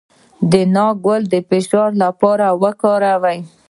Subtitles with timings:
[0.51, 3.39] د ناک ګل د فشار لپاره وکاروئ